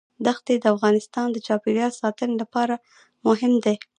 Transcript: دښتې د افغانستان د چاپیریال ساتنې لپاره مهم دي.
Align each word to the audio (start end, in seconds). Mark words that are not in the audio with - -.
دښتې 0.27 0.55
د 0.59 0.65
افغانستان 0.75 1.27
د 1.31 1.37
چاپیریال 1.47 1.91
ساتنې 2.01 2.35
لپاره 2.41 2.75
مهم 3.25 3.53
دي. 3.65 3.75